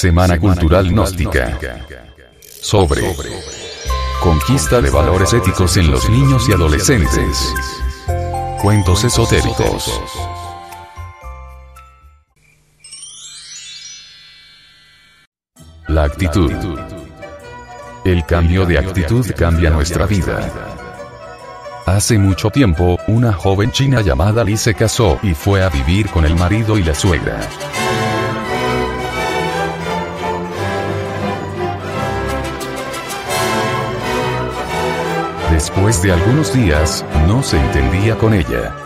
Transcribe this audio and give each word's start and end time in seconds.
Semana 0.00 0.38
Cultural 0.38 0.88
Gnóstica. 0.92 1.58
Sobre. 2.62 3.02
Conquista 4.22 4.80
de 4.80 4.90
valores 4.90 5.32
éticos 5.32 5.76
en 5.76 5.90
los 5.90 6.08
niños 6.08 6.48
y 6.48 6.52
adolescentes. 6.52 7.52
Cuentos 8.62 9.02
esotéricos. 9.02 10.00
La 15.88 16.04
actitud. 16.04 16.52
El 18.04 18.24
cambio 18.24 18.66
de 18.66 18.78
actitud 18.78 19.26
cambia 19.36 19.70
nuestra 19.70 20.06
vida. 20.06 20.48
Hace 21.86 22.18
mucho 22.18 22.50
tiempo, 22.50 23.00
una 23.08 23.32
joven 23.32 23.72
china 23.72 24.00
llamada 24.02 24.44
Li 24.44 24.56
se 24.56 24.74
casó 24.74 25.18
y 25.24 25.34
fue 25.34 25.64
a 25.64 25.68
vivir 25.68 26.08
con 26.10 26.24
el 26.24 26.36
marido 26.36 26.78
y 26.78 26.84
la 26.84 26.94
suegra. 26.94 27.40
Después 35.58 36.00
de 36.02 36.12
algunos 36.12 36.54
días, 36.54 37.04
no 37.26 37.42
se 37.42 37.58
entendía 37.58 38.14
con 38.14 38.32
ella. 38.32 38.76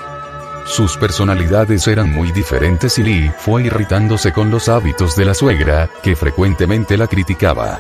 Sus 0.65 0.97
personalidades 0.97 1.87
eran 1.87 2.11
muy 2.11 2.33
diferentes 2.33 2.99
y 2.99 3.03
Lee 3.03 3.31
fue 3.37 3.65
irritándose 3.65 4.33
con 4.33 4.51
los 4.51 4.71
hábitos 4.71 5.15
de 5.15 5.27
la 5.27 5.35
suegra, 5.35 5.91
que 6.03 6.17
frecuentemente 6.17 6.97
la 6.97 7.09
criticaba. 7.09 7.79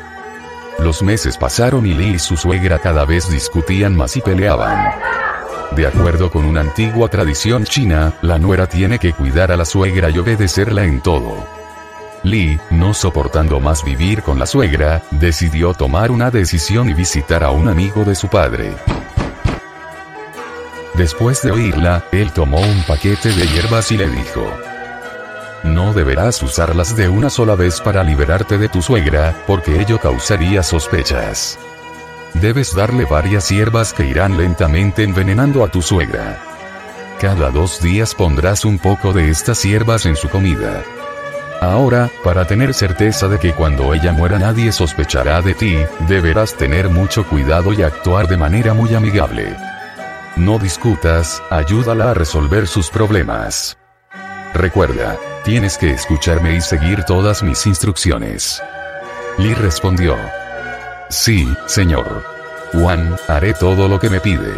Los 0.78 1.02
meses 1.02 1.38
pasaron 1.38 1.86
y 1.86 1.95
Lee 1.95 2.16
y 2.16 2.19
su 2.19 2.36
suegra 2.36 2.80
cada 2.80 3.06
vez 3.06 3.30
discutían 3.30 3.97
más 3.97 4.14
y 4.19 4.20
peleaban. 4.20 4.92
De 5.74 5.86
acuerdo 5.86 6.30
con 6.30 6.45
una 6.45 6.61
antigua 6.61 7.09
tradición 7.09 7.64
china, 7.64 8.12
la 8.20 8.38
nuera 8.38 8.66
tiene 8.66 8.98
que 8.98 9.14
cuidar 9.14 9.52
a 9.52 9.56
la 9.56 9.64
suegra 9.64 10.11
y 10.11 10.19
obedecerla 10.19 10.84
en 10.84 11.00
todo. 11.00 11.62
Lee, 12.23 12.61
no 12.71 12.95
soportando 12.95 13.59
más 13.59 13.85
vivir 13.85 14.23
con 14.23 14.39
la 14.39 14.47
suegra, 14.47 15.03
decidió 15.11 15.75
tomar 15.75 16.11
una 16.11 16.31
decisión 16.31 16.89
y 16.89 16.95
visitar 16.95 17.42
a 17.42 17.51
un 17.51 17.69
amigo 17.69 18.05
de 18.05 18.14
su 18.14 18.29
padre. 18.29 18.75
Después 20.95 21.42
de 21.42 21.51
oírla, 21.51 22.05
él 22.12 22.33
tomó 22.33 22.61
un 22.61 22.83
paquete 22.84 23.33
de 23.33 23.47
hierbas 23.48 23.91
y 23.91 23.97
le 23.97 24.09
dijo, 24.09 24.47
no 25.64 25.92
deberás 25.92 26.42
usarlas 26.42 26.97
de 26.97 27.09
una 27.09 27.31
sola 27.31 27.55
vez 27.55 27.81
para 27.81 28.03
liberarte 28.03 28.59
de 28.59 28.69
tu 28.69 28.83
suegra, 28.83 29.34
porque 29.47 29.81
ello 29.81 29.98
causaría 29.98 30.62
sospechas. 30.62 31.59
Debes 32.34 32.75
darle 32.75 33.05
varias 33.05 33.48
hierbas 33.48 33.92
que 33.92 34.07
irán 34.07 34.36
lentamente 34.36 35.05
envenenando 35.05 35.64
a 35.64 35.69
tu 35.69 35.81
suegra. 35.81 36.39
Cada 37.20 37.51
dos 37.51 37.81
días 37.81 38.14
pondrás 38.14 38.64
un 38.64 38.79
poco 38.79 39.12
de 39.12 39.31
estas 39.31 39.62
hierbas 39.62 40.07
en 40.07 40.17
su 40.17 40.29
comida. 40.29 40.83
Ahora, 41.62 42.10
para 42.24 42.44
tener 42.44 42.74
certeza 42.74 43.28
de 43.28 43.38
que 43.38 43.52
cuando 43.52 43.94
ella 43.94 44.10
muera 44.12 44.36
nadie 44.36 44.72
sospechará 44.72 45.41
de 45.42 45.55
ti, 45.55 45.77
deberás 46.08 46.56
tener 46.56 46.88
mucho 46.88 47.24
cuidado 47.24 47.72
y 47.72 47.82
actuar 47.82 48.27
de 48.27 48.36
manera 48.36 48.74
muy 48.74 48.92
amigable. 48.96 49.56
No 50.34 50.58
discutas, 50.58 51.40
ayúdala 51.50 52.10
a 52.10 52.14
resolver 52.14 52.66
sus 52.66 52.90
problemas. 52.90 53.78
Recuerda, 54.52 55.16
tienes 55.44 55.78
que 55.78 55.92
escucharme 55.92 56.56
y 56.56 56.60
seguir 56.60 57.05
todas 57.05 57.44
mis 57.44 57.64
instrucciones. 57.64 58.60
Lee 59.38 59.55
respondió. 59.55 60.16
Sí, 61.10 61.46
señor. 61.66 62.24
Juan, 62.72 63.14
haré 63.28 63.55
todo 63.55 63.86
lo 63.86 64.00
que 64.00 64.10
me 64.10 64.18
pide. 64.18 64.52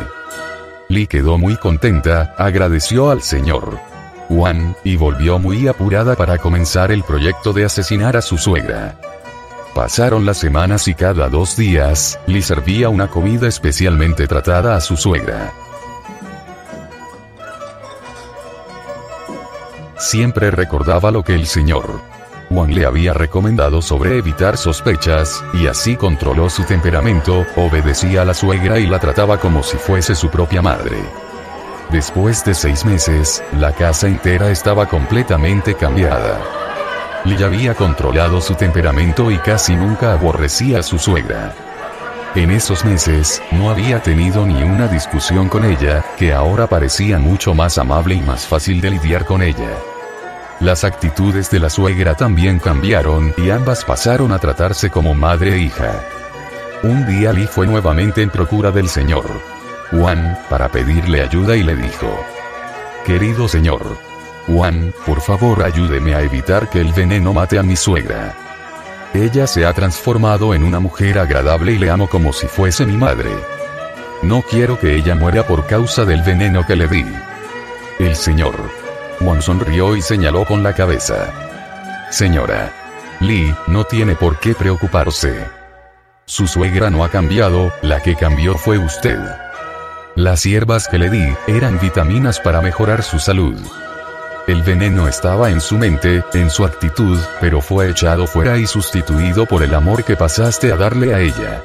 Lee 0.89 1.07
quedó 1.07 1.37
muy 1.37 1.59
contenta, 1.59 2.35
agradeció 2.39 3.11
al 3.11 3.21
señor. 3.21 3.94
Juan, 4.29 4.77
y 4.85 4.97
volvió 4.97 5.39
muy 5.39 5.69
apurada 5.69 6.17
para 6.17 6.39
comenzar 6.39 6.93
el 6.93 7.03
proyecto 7.03 7.53
de 7.53 7.65
asesinar 7.65 8.17
a 8.17 8.23
su 8.23 8.39
suegra. 8.39 8.99
Pasaron 9.75 10.25
las 10.25 10.39
semanas 10.39 10.87
y 10.89 10.95
cada 10.95 11.29
dos 11.29 11.57
días, 11.57 12.19
Lee 12.27 12.43
servía 12.43 12.89
una 12.89 13.09
comida 13.09 13.49
especialmente 13.49 14.27
tratada 14.27 14.77
a 14.77 14.81
su 14.81 14.97
suegra. 14.97 15.53
Siempre 19.99 20.51
recordaba 20.51 21.11
lo 21.11 21.23
que 21.25 21.35
el 21.35 21.47
señor 21.47 22.15
Juan 22.49 22.75
le 22.75 22.87
había 22.87 23.13
recomendado 23.13 23.83
sobre 23.83 24.19
evitar 24.19 24.57
sospechas, 24.57 25.43
y 25.55 25.67
así 25.67 25.97
controló 25.97 26.51
su 26.51 26.63
temperamento, 26.65 27.45
obedecía 27.57 28.23
a 28.23 28.25
la 28.25 28.35
suegra 28.35 28.79
y 28.79 28.87
la 28.87 28.99
trataba 28.99 29.39
como 29.39 29.63
si 29.63 29.77
fuese 29.77 30.15
su 30.15 30.29
propia 30.31 30.63
madre. 30.63 30.97
Después 31.91 32.45
de 32.45 32.55
seis 32.55 32.85
meses, 32.85 33.43
la 33.59 33.73
casa 33.73 34.09
entera 34.09 34.51
estaba 34.51 34.87
completamente 34.87 35.75
cambiada. 35.75 36.41
Lee 37.25 37.43
había 37.43 37.75
controlado 37.75 38.41
su 38.41 38.55
temperamento 38.55 39.31
y 39.31 39.39
casi 39.39 39.77
nunca 39.77 40.13
aborrecía 40.13 40.81
a 40.81 40.83
su 40.83 40.99
suegra. 40.99 41.55
En 42.35 42.51
esos 42.51 42.85
meses, 42.85 43.41
no 43.53 43.71
había 43.71 44.03
tenido 44.03 44.45
ni 44.45 44.63
una 44.63 44.89
discusión 44.89 45.49
con 45.49 45.65
ella, 45.65 46.05
que 46.17 46.33
ahora 46.33 46.67
parecía 46.67 47.19
mucho 47.19 47.55
más 47.55 47.79
amable 47.79 48.17
y 48.17 48.21
más 48.21 48.47
fácil 48.47 48.81
de 48.81 48.91
lidiar 48.91 49.25
con 49.25 49.41
ella. 49.43 49.71
Las 50.61 50.85
actitudes 50.85 51.51
de 51.51 51.61
la 51.61 51.71
suegra 51.71 52.15
también 52.17 52.59
cambiaron 52.59 53.33
y 53.37 53.51
ambas 53.51 53.85
pasaron 53.85 54.33
a 54.33 54.39
tratarse 54.39 54.91
como 54.91 55.15
madre 55.15 55.55
e 55.55 55.59
hija. 55.59 55.93
Un 56.83 57.07
día 57.07 57.33
Lee 57.33 57.47
fue 57.47 57.67
nuevamente 57.67 58.23
en 58.23 58.31
procura 58.31 58.71
del 58.71 58.89
señor 58.89 59.54
Juan, 59.97 60.39
para 60.51 60.69
pedirle 60.69 61.23
ayuda 61.23 61.57
y 61.57 61.63
le 61.63 61.77
dijo, 61.77 62.19
Querido 63.07 63.47
señor 63.49 63.97
Juan, 64.47 64.93
por 65.07 65.21
favor 65.21 65.63
ayúdeme 65.63 66.15
a 66.15 66.23
evitar 66.23 66.69
que 66.69 66.81
el 66.81 66.93
veneno 66.93 67.33
mate 67.33 67.59
a 67.59 67.63
mi 67.63 67.77
suegra. 67.77 68.35
Ella 69.15 69.47
se 69.47 69.65
ha 69.65 69.73
transformado 69.73 70.55
en 70.55 70.65
una 70.65 70.81
mujer 70.81 71.19
agradable 71.19 71.73
y 71.73 71.79
le 71.79 71.91
amo 71.91 72.09
como 72.09 72.33
si 72.33 72.47
fuese 72.47 72.85
mi 72.85 72.97
madre. 72.97 73.31
No 74.23 74.43
quiero 74.43 74.79
que 74.79 74.97
ella 74.97 75.15
muera 75.15 75.47
por 75.47 75.67
causa 75.67 76.05
del 76.05 76.23
veneno 76.23 76.67
que 76.67 76.77
le 76.77 76.89
di. 76.89 77.07
El 77.99 78.17
señor 78.17 78.57
Juan 79.21 79.41
sonrió 79.41 79.97
y 79.97 80.03
señaló 80.03 80.45
con 80.45 80.63
la 80.63 80.73
cabeza. 80.73 81.33
Señora. 82.11 82.73
Lee, 83.21 83.55
no 83.69 83.85
tiene 83.85 84.17
por 84.17 84.41
qué 84.41 84.55
preocuparse. 84.55 85.47
Su 86.27 86.49
suegra 86.49 86.91
no 86.91 87.05
ha 87.05 87.11
cambiado, 87.11 87.73
la 87.81 88.01
que 88.03 88.17
cambió 88.17 88.55
fue 88.55 88.79
usted. 88.79 89.21
Las 90.17 90.45
hierbas 90.45 90.87
que 90.87 90.97
le 90.97 91.11
di, 91.11 91.35
eran 91.49 91.81
vitaminas 91.81 92.39
para 92.39 92.61
mejorar 92.61 93.03
su 93.03 93.19
salud. 93.19 93.61
El 94.47 94.63
veneno 94.63 95.09
estaba 95.09 95.51
en 95.51 95.61
su 95.61 95.77
mente, 95.77 96.23
en 96.35 96.51
su 96.51 96.65
actitud, 96.65 97.19
pero 97.41 97.61
fue 97.61 97.91
echado 97.91 98.29
fuera 98.29 98.57
y 98.57 98.67
sustituido 98.69 99.45
por 99.45 99.65
el 99.65 99.75
amor 99.75 100.05
que 100.05 100.15
pasaste 100.15 100.71
a 100.71 100.77
darle 100.77 101.15
a 101.15 101.21
ella. 101.21 101.65